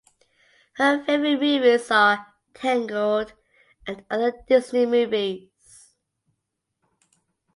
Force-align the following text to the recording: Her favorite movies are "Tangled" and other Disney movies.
Her 0.77 1.05
favorite 1.05 1.39
movies 1.39 1.91
are 1.91 2.33
"Tangled" 2.55 3.33
and 3.85 4.03
other 4.09 4.33
Disney 4.47 4.87
movies. 4.87 5.93